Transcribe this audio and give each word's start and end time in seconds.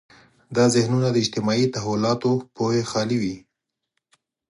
دا 0.55 0.65
ذهنونه 0.75 1.07
د 1.11 1.17
اجتماعي 1.23 1.65
تحولاتو 1.75 2.31
پوهې 2.55 2.83
خالي 2.91 3.17
وي. 3.23 3.35